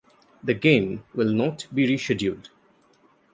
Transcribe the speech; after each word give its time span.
The 0.43 0.55
game 0.55 1.03
will 1.13 1.31
not 1.31 1.67
be 1.71 1.85
rescheduled. 1.85 2.49